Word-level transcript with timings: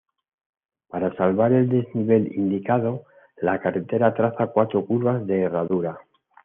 Para 0.87 1.13
salvar 1.15 1.51
el 1.53 1.69
desnivel 1.69 2.33
indicado, 2.35 3.05
la 3.37 3.59
carretera 3.59 4.15
traza 4.15 4.47
cuatro 4.47 4.83
curvas 4.83 5.27
de 5.27 5.43
herradura. 5.43 5.99